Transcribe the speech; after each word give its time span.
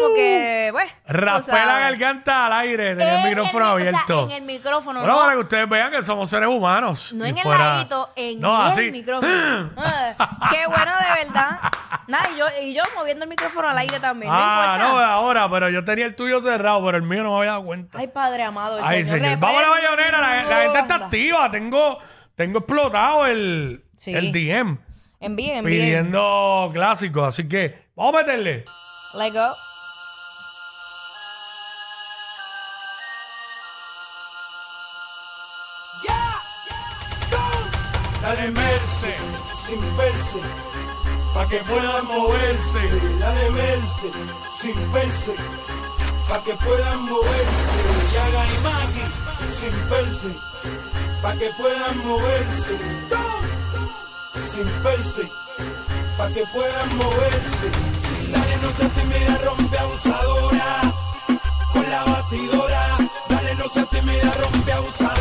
como 0.00 0.14
que, 0.14 0.68
pues. 0.72 0.88
tú 0.88 1.12
Raspé 1.12 1.52
la 1.66 1.78
garganta 1.80 2.46
al 2.46 2.52
aire, 2.54 2.90
en 2.92 3.00
En 3.00 3.08
el 3.08 3.28
micrófono 3.28 3.64
mi- 3.66 3.70
o 3.70 3.78
sea, 3.84 3.88
abierto. 3.90 4.24
en 4.24 4.30
el 4.30 4.42
micrófono, 4.42 5.00
Bueno, 5.00 5.14
no. 5.14 5.20
para 5.20 5.32
que 5.32 5.38
ustedes 5.38 5.68
vean 5.68 5.90
que 5.90 6.02
somos 6.02 6.30
seres 6.30 6.48
humanos. 6.48 7.12
No 7.12 7.26
Y 7.26 7.30
en 7.30 7.36
el 7.38 7.42
fuera- 7.42 7.64
ladito, 7.76 8.10
en 8.16 8.40
No, 8.40 8.66
el 8.66 8.72
así. 8.72 8.90
micrófono. 8.90 9.70
Ah, 9.76 10.48
Qué 10.50 10.66
bueno, 10.66 10.92
de 10.92 11.24
verdad. 11.24 11.58
Nada, 12.06 12.24
y 12.34 12.38
yo, 12.38 12.46
y 12.62 12.74
yo 12.74 12.82
moviendo 12.96 13.24
el 13.24 13.28
micrófono 13.28 13.68
al 13.68 13.78
aire 13.78 14.00
también. 14.00 14.30
No 14.32 14.38
Ah, 14.38 14.74
importa. 14.76 14.92
no, 14.92 14.98
ahora, 15.04 15.50
pero 15.50 15.68
yo 15.70 15.84
tenía 15.84 16.06
el 16.06 16.14
tuyo 16.16 16.42
cerrado, 16.42 16.84
pero 16.84 16.96
el 16.96 17.02
mío 17.02 17.22
no 17.22 17.32
me 17.32 17.38
había 17.38 17.50
dado 17.52 17.64
cuenta. 17.64 17.98
Ay, 17.98 18.08
Padre 18.08 18.42
amado, 18.44 18.78
el 18.78 18.84
Ay, 18.84 19.04
Señor. 19.04 19.20
señor. 19.26 19.38
Vamos 19.40 19.58
a 19.58 19.62
la 19.62 19.68
bayonera, 19.70 20.20
la, 20.20 20.42
la 20.44 20.62
gente 20.62 20.78
está 20.80 20.94
activa. 20.96 21.50
Tengo, 21.50 21.98
tengo 22.34 22.58
explotado 22.60 23.26
el, 23.26 23.84
Sí. 23.96 24.14
el 24.14 24.32
DM 24.32 24.78
Envíen, 25.20 25.58
envíen. 25.58 25.64
pidiendo 25.64 26.70
clásicos, 26.72 27.26
así 27.28 27.48
que 27.48 27.88
vamos 27.96 28.14
a 28.14 28.18
meterle. 28.18 28.64
Let 29.14 29.32
go. 29.32 29.54
Dale 38.28 38.50
merce, 38.50 39.16
sin 39.64 39.80
verse, 39.96 40.38
pa' 41.32 41.48
que 41.48 41.60
puedan 41.60 42.04
moverse. 42.04 42.82
Dale 43.18 43.50
merce, 43.52 44.10
sin 44.52 44.92
verse, 44.92 45.34
pa' 46.28 46.42
que 46.42 46.52
puedan 46.56 47.04
moverse. 47.04 47.78
Y 48.12 48.16
haga 48.18 48.42
imagen, 48.58 49.10
sin 49.50 49.88
verse, 49.88 50.36
pa' 51.22 51.32
que 51.38 51.48
puedan 51.56 52.06
moverse. 52.06 52.76
Sin 54.52 54.82
verse, 54.82 55.22
pa' 56.18 56.28
que 56.28 56.44
puedan 56.52 56.96
moverse. 56.98 57.66
Dale, 58.30 58.56
no 58.62 58.70
se 58.76 58.88
tímida, 58.90 59.38
rompe 59.42 59.78
abusadora. 59.78 60.94
Con 61.72 61.90
la 61.90 62.04
batidora, 62.04 62.98
dale, 63.30 63.54
no 63.54 63.68
se 63.70 63.86
tímida, 63.86 64.30
rompe 64.32 64.72
abusadora 64.72 65.17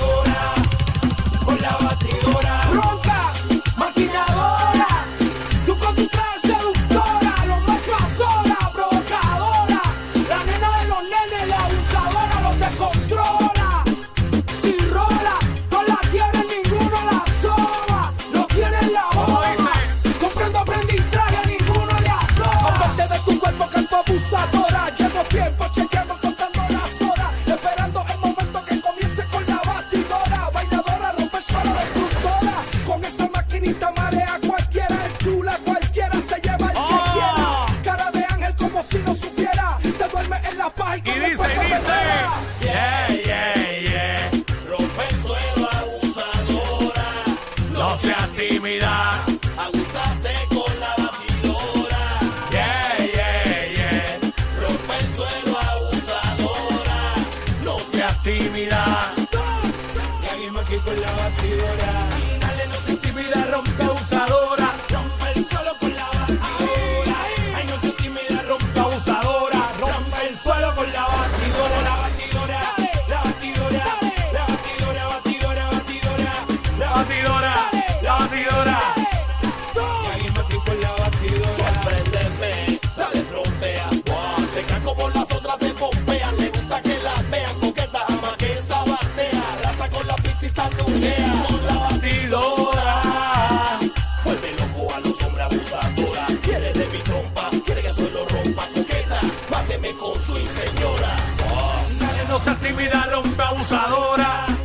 no 102.37 102.43
seas 102.43 102.59
tímida, 102.59 103.07
abusadora. 103.47 104.56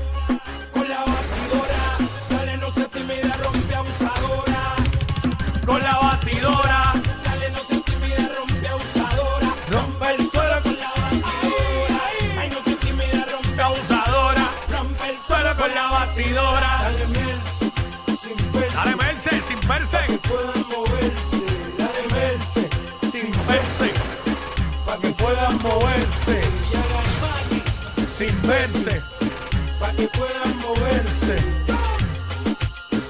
Imagen, 28.53 28.71
Sin 28.73 28.83
verse. 28.83 29.03
para 29.81 29.93
que 29.95 30.09
puedan 30.09 30.59
moverse. 30.59 31.37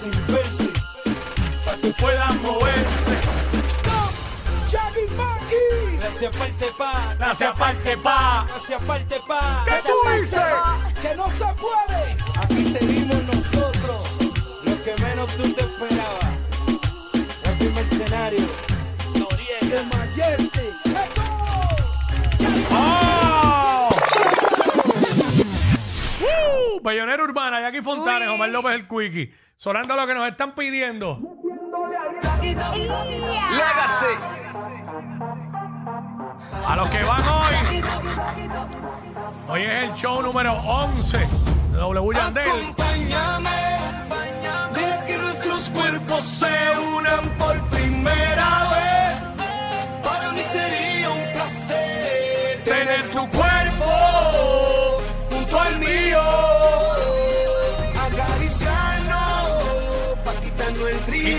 Sin 0.00 0.12
verse, 0.34 0.72
para 1.64 1.76
que 1.78 1.92
Puedan 1.94 2.42
moverse. 2.42 3.16
Gracias 5.98 6.36
parte 6.36 6.66
pa. 6.78 7.14
Gracias, 7.18 7.52
parte 7.58 7.96
pa. 7.96 8.44
Gracias 8.48 8.82
parte 8.84 9.20
pa. 9.26 9.64
¿Qué 9.66 9.82
tú 9.84 10.10
dices? 10.10 10.38
que 11.02 11.14
no 11.16 11.28
se 11.30 11.46
puede. 11.60 12.16
Aquí 12.42 12.64
seguimos 12.72 13.22
nosotros, 13.24 14.00
lo 14.64 14.82
que 14.84 14.94
menos 15.02 15.26
tú 15.36 15.52
te 15.52 15.60
esperabas. 15.62 16.32
El 17.44 17.52
primer 17.58 17.84
escenario, 17.84 18.46
Noriega, 19.14 19.82
Majestic. 19.84 20.91
Bayonera 26.82 27.22
Urbana, 27.22 27.60
Jackie 27.60 27.80
Fontanes, 27.80 28.28
Omar 28.28 28.48
López 28.48 28.74
el 28.74 28.88
Quickie. 28.88 29.32
Sonando 29.56 29.94
lo 29.94 30.06
que 30.06 30.14
nos 30.14 30.28
están 30.28 30.54
pidiendo. 30.54 31.18
A 36.66 36.76
los 36.76 36.90
que 36.90 37.02
van 37.04 37.28
hoy. 37.28 37.84
Hoy 39.48 39.62
es 39.62 39.82
el 39.84 39.94
show 39.94 40.22
número 40.22 40.54
11 40.54 41.18
de 41.18 41.78
W 41.78 42.14
Yandel. 42.14 42.48
Acompáñame, 42.48 43.50
deja 44.74 45.06
que 45.06 45.18
nuestros 45.18 45.70
cuerpos 45.70 46.24
se 46.24 46.78
unan 46.96 47.28
por 47.38 47.60
primera 47.70 48.70
vez. 48.70 49.42
Para 50.02 50.32
mí 50.32 50.40
sería 50.40 51.10
un 51.10 51.32
placer 51.32 52.62
tener 52.64 53.02
tu 53.10 53.28
cuerpo 53.28 53.41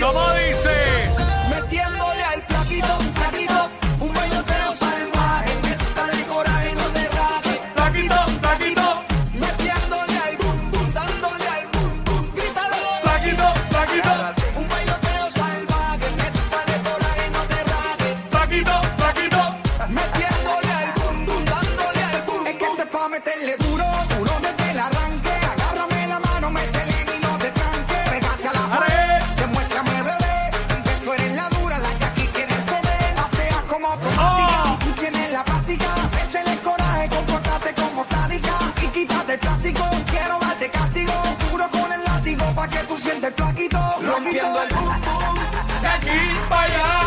cómo 0.04 0.20
dice? 0.34 1.03
del 43.24 43.32
plaquito, 43.32 43.78
rompiendo 44.02 44.62
el 44.64 44.74
boom 44.74 45.00
boom 45.00 45.80
de 45.80 45.88
aquí 45.88 46.38
para 46.50 46.64
allá. 46.64 47.03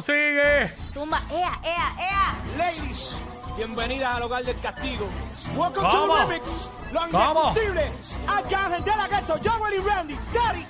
sigue. 0.00 0.72
Zumba, 0.92 1.22
ea, 1.30 1.58
ea, 1.62 1.94
ea. 1.98 2.34
Ladies, 2.56 3.18
bienvenidas 3.56 4.16
al 4.16 4.22
hogar 4.22 4.44
del 4.44 4.58
castigo. 4.60 5.08
Welcome 5.56 5.88
¿Cómo? 5.88 6.14
to 6.14 6.14
the 6.14 6.34
remix. 6.34 6.70
Lo 6.92 7.00
de 8.84 8.96
la 8.96 9.08
gueto, 9.08 9.38
Joel 9.44 9.74
y 9.74 9.88
Randy, 9.88 10.18
Daddy. 10.32 10.66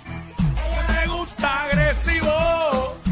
Ella 0.66 0.88
me 0.88 1.06
gusta 1.18 1.64
agresivo. 1.64 3.03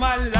my 0.00 0.16
life. 0.16 0.39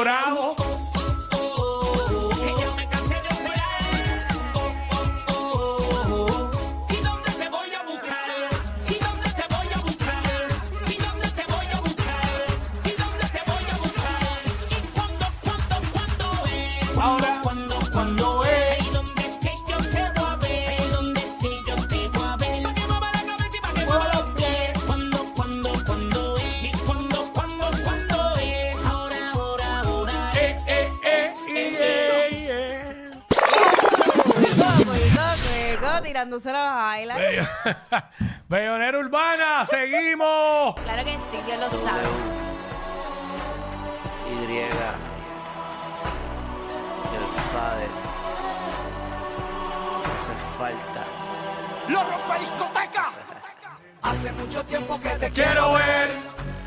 llorado. 0.00 0.49
tirándose 36.20 36.52
los 36.52 36.60
highlights. 36.60 37.48
Bellonera 38.48 38.98
Urbana, 38.98 39.66
seguimos. 39.66 40.74
Claro 40.82 41.04
que 41.04 41.12
sí, 41.12 41.40
yo 41.48 41.56
lo 41.56 41.70
sabe. 41.70 42.02
Y. 44.28 44.58
El 47.14 47.26
Fader. 47.52 47.88
Hace 50.18 50.32
falta. 50.58 51.04
¡Lo 51.88 52.00
rompe 52.04 52.38
discoteca! 52.40 53.10
Hace 54.02 54.32
mucho 54.32 54.64
tiempo 54.64 55.00
que 55.00 55.08
te 55.10 55.30
quiero 55.30 55.72
ver. 55.72 56.10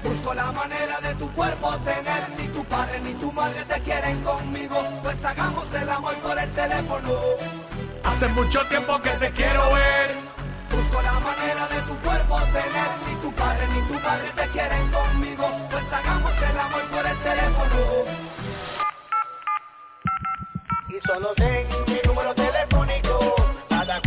Busco 0.04 0.34
la 0.34 0.52
manera 0.52 1.00
de 1.02 1.16
tu 1.16 1.30
cuerpo 1.32 1.78
tener. 1.80 2.30
Ni 2.38 2.48
tu 2.48 2.64
padre 2.66 3.00
ni 3.02 3.14
tu 3.16 3.32
madre 3.32 3.64
te 3.66 3.80
quieren 3.82 4.22
conmigo. 4.24 4.84
Pues 5.04 5.24
hagamos 5.24 5.72
el 5.74 5.90
amor 5.90 6.16
por 6.16 6.38
el 6.40 6.52
teléfono. 6.54 7.62
Hace 8.04 8.28
mucho 8.30 8.66
tiempo 8.68 9.02
que 9.02 9.10
te 9.12 9.32
quiero 9.32 9.74
ver. 9.74 10.16
Busco 10.72 11.02
la 11.02 11.20
manera 11.20 11.68
de 11.68 11.82
tu 11.82 11.98
cuerpo 12.00 12.40
tener. 12.52 12.90
Ni 13.08 13.16
tu 13.22 13.32
padre 13.34 13.68
ni 13.74 13.82
tu 13.88 13.94
madre 14.00 14.30
te 14.36 14.48
quieren 14.50 14.92
conmigo. 14.92 15.46
Pues 15.72 15.94
hagamos 15.94 16.32
el 16.50 16.60
amor 16.60 16.84
por 16.84 17.06
el 17.06 17.18
teléfono. 17.18 17.76
Y 20.90 21.08
solo 21.08 21.30
ten 21.36 21.68
mi 21.88 22.00
número 22.06 22.36
telefónico 22.36 23.36
para 23.70 24.00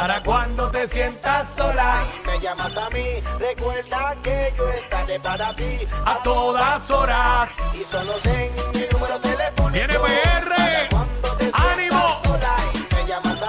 para 0.00 0.22
cuando 0.22 0.70
te 0.70 0.88
sientas 0.88 1.46
sola. 1.54 2.06
y 2.24 2.26
me 2.26 2.40
llamas 2.40 2.74
a 2.74 2.88
mí. 2.88 3.20
Recuerda 3.38 4.16
que 4.22 4.54
yo 4.56 4.68
estaré 4.70 5.20
para 5.20 5.54
ti 5.54 5.86
A 6.06 6.22
todas 6.22 6.90
horas. 6.90 7.52
Y 7.74 7.84
solo 7.90 8.14
ten 8.22 8.50
mi 8.72 8.86
número 8.90 9.18
telefónico. 9.20 9.70
Viene 9.72 9.94
PR. 9.98 10.88
¡Ánimo! 11.52 12.22
sola 12.24 12.56
me 12.96 13.06
llamas 13.06 13.39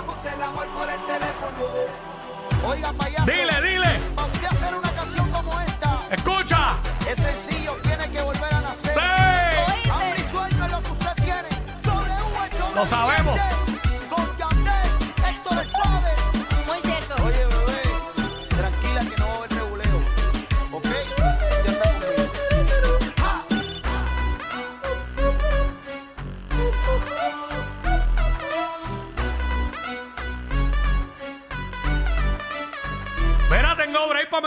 hagamos 0.00 0.24
el 0.24 0.42
amor 0.42 0.66
por 0.68 0.88
el 0.88 1.00
teléfono. 1.06 2.68
Oiga, 2.70 2.92
payaso, 2.92 3.24
Dile, 3.26 3.62
dile. 3.62 4.00
para 4.14 4.26
usted 4.28 4.46
hacer 4.46 4.74
una 4.74 4.90
canción 4.92 5.30
como 5.30 5.60
esta, 5.60 6.00
Escucha. 6.10 6.76
es 7.08 7.18
sencillo, 7.18 7.76
tiene 7.82 8.08
que 8.10 8.22
volver 8.22 8.54
a 8.54 8.60
nacer. 8.62 8.94
Sí. 8.94 9.90
Hambre 9.90 10.20
y 10.20 10.30
sueño 10.30 10.64
es 10.64 10.70
lo 10.70 10.82
que 10.82 10.90
usted 10.92 11.14
tiene. 11.16 11.48
W 11.82 12.44
el 12.44 12.58
show 12.58 12.74
Lo 12.74 12.82
de 12.82 12.88
sabemos. 12.90 13.40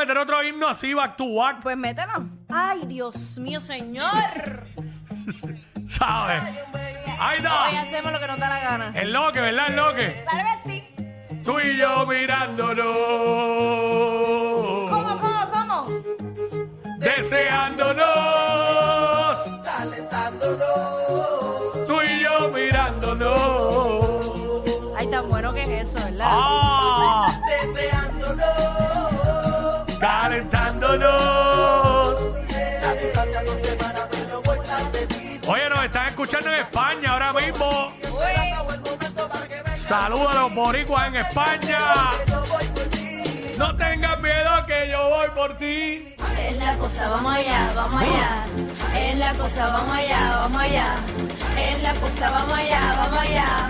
Meter 0.04 0.18
otro 0.18 0.44
himno 0.44 0.68
así, 0.68 0.94
back 0.94 1.16
to 1.16 1.34
back, 1.36 1.62
Pues 1.62 1.78
mételo. 1.78 2.12
Ay, 2.50 2.82
Dios 2.86 3.38
mío, 3.40 3.60
señor. 3.62 4.66
¿sabes? 5.88 6.44
Ahí 7.20 7.38
Hoy 7.40 7.46
está. 7.46 7.82
hacemos 7.82 8.12
lo 8.12 8.20
que 8.20 8.28
nos 8.28 8.38
da 8.40 8.50
la 8.50 8.60
gana. 8.60 8.92
El 8.96 9.14
loque, 9.14 9.40
¿verdad? 9.40 9.68
El 9.70 9.76
loque. 9.78 10.26
Tal 10.30 10.38
vez 10.44 10.60
sí. 10.66 10.84
Tú 11.46 11.58
y 11.60 11.78
yo 11.78 12.06
mirándonos. 12.06 12.86
¿Cómo, 14.90 15.18
cómo, 15.20 15.52
cómo? 15.52 15.88
Deseándonos. 17.00 18.06
Tú 21.88 22.02
y 22.02 22.20
yo 22.24 22.50
mirándonos. 22.54 24.32
Ay, 24.98 25.08
tan 25.08 25.30
bueno 25.30 25.54
que 25.54 25.62
es 25.62 25.70
eso, 25.96 26.00
¿verdad? 26.06 26.28
Escuchando 36.24 36.56
en 36.56 36.62
España 36.62 37.12
ahora 37.12 37.34
mismo. 37.34 37.92
Saludos 39.78 40.28
a 40.30 40.42
los 40.42 40.56
boricuas 40.56 41.08
en 41.10 41.16
España. 41.18 41.80
No 43.58 43.76
tengas 43.76 44.20
miedo 44.22 44.66
que 44.66 44.90
yo 44.90 45.10
voy 45.10 45.30
por 45.36 45.58
ti. 45.58 46.16
Es 46.40 46.58
la 46.58 46.78
cosa, 46.78 47.10
vamos 47.10 47.34
allá, 47.36 47.74
vamos 47.76 48.02
allá. 48.02 48.46
Es 48.98 49.18
la 49.18 49.34
cosa, 49.34 49.68
vamos 49.68 49.98
allá, 49.98 50.36
vamos 50.38 50.62
allá. 50.62 50.96
Es 51.58 51.84
la 51.84 51.94
cosa, 51.96 52.32
vamos 52.32 52.58
allá, 52.58 52.96
vamos 52.98 53.20
allá. 53.20 53.68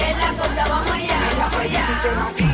Es 0.00 0.16
la 0.16 0.42
cosa, 0.42 0.68
vamos 0.68 0.90
allá, 0.90 1.18
vamos 1.38 1.60
allá. 1.60 2.49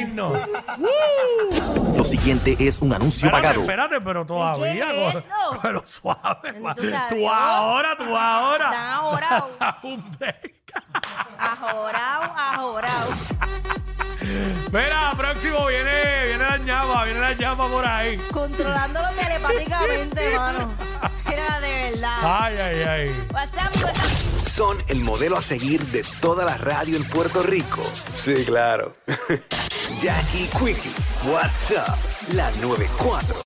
Himno. 0.00 0.32
Lo 1.96 2.04
siguiente 2.04 2.56
es 2.60 2.80
un 2.80 2.92
anuncio 2.92 3.26
Espérate, 3.28 3.42
pagado. 3.48 3.60
espérate, 3.62 4.00
pero 4.04 4.26
todavía. 4.26 4.72
¿Qué 4.90 5.06
es 5.08 5.12
con- 5.12 5.16
esto? 5.22 5.58
Pero 5.62 5.82
suave. 5.84 6.52
Tú 6.76 6.82
Tú 7.16 7.28
ahora, 7.30 7.96
tú 7.96 8.16
ahora. 8.16 8.70
Están 9.60 10.10
break. 10.18 10.52
Ajorao, 11.38 12.22
ajorao. 12.22 13.08
Mira, 14.72 15.12
próximo 15.16 15.66
viene, 15.66 16.24
viene 16.26 16.38
la 16.44 16.58
llama, 16.58 17.04
viene 17.04 17.20
la 17.20 17.32
llama 17.34 17.68
por 17.68 17.86
ahí. 17.86 18.16
Controlándolo 18.32 19.08
telepáticamente, 19.10 20.30
mano. 20.36 20.68
Era 21.32 21.60
de 21.60 21.90
verdad. 21.92 22.18
Ay, 22.22 22.56
ay, 22.58 22.82
ay. 22.82 23.26
WhatsApp, 23.32 23.76
WhatsApp. 23.82 24.06
Son 24.46 24.76
el 24.88 25.00
modelo 25.00 25.36
a 25.36 25.42
seguir 25.42 25.84
de 25.86 26.04
toda 26.20 26.44
la 26.44 26.56
radio 26.56 26.96
en 26.96 27.04
Puerto 27.04 27.42
Rico. 27.42 27.82
Sí, 28.12 28.44
claro. 28.44 28.92
Jackie 30.02 30.46
Quickie, 30.48 30.92
WhatsApp, 31.24 31.96
la 32.34 32.50
94. 32.60 33.26